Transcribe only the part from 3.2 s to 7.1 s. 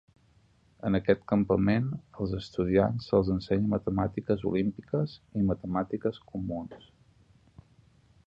ensenya matemàtiques olímpiques i matemàtiques comuns.